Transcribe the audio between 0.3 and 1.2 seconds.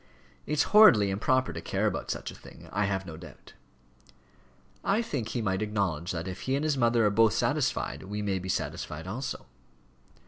It's horridly